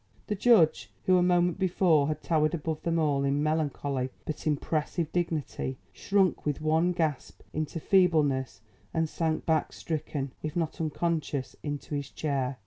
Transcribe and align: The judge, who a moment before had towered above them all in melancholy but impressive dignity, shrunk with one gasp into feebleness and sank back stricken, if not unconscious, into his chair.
The 0.25 0.35
judge, 0.35 0.89
who 1.05 1.17
a 1.17 1.21
moment 1.21 1.59
before 1.59 2.07
had 2.07 2.23
towered 2.23 2.55
above 2.55 2.81
them 2.81 2.97
all 2.97 3.23
in 3.23 3.43
melancholy 3.43 4.09
but 4.25 4.47
impressive 4.47 5.11
dignity, 5.13 5.77
shrunk 5.93 6.43
with 6.43 6.59
one 6.59 6.91
gasp 6.91 7.43
into 7.53 7.79
feebleness 7.79 8.61
and 8.95 9.07
sank 9.07 9.45
back 9.45 9.71
stricken, 9.71 10.31
if 10.41 10.55
not 10.55 10.81
unconscious, 10.81 11.55
into 11.61 11.93
his 11.93 12.09
chair. 12.09 12.57